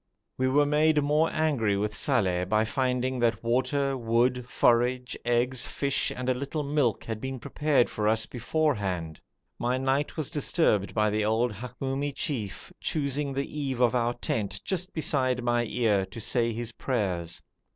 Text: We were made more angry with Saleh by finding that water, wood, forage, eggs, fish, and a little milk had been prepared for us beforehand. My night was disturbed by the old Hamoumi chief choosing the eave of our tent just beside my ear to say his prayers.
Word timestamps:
We 0.35 0.47
were 0.47 0.65
made 0.65 1.03
more 1.03 1.29
angry 1.31 1.77
with 1.77 1.93
Saleh 1.93 2.49
by 2.49 2.65
finding 2.65 3.19
that 3.19 3.43
water, 3.43 3.95
wood, 3.95 4.49
forage, 4.49 5.15
eggs, 5.25 5.67
fish, 5.67 6.09
and 6.09 6.27
a 6.27 6.33
little 6.33 6.63
milk 6.63 7.03
had 7.03 7.21
been 7.21 7.37
prepared 7.39 7.87
for 7.87 8.07
us 8.07 8.25
beforehand. 8.25 9.21
My 9.59 9.77
night 9.77 10.17
was 10.17 10.31
disturbed 10.31 10.95
by 10.95 11.11
the 11.11 11.23
old 11.23 11.53
Hamoumi 11.53 12.13
chief 12.13 12.73
choosing 12.79 13.31
the 13.33 13.45
eave 13.59 13.79
of 13.79 13.93
our 13.93 14.15
tent 14.15 14.59
just 14.65 14.91
beside 14.91 15.43
my 15.43 15.65
ear 15.65 16.07
to 16.07 16.19
say 16.19 16.51
his 16.51 16.71
prayers. 16.71 17.43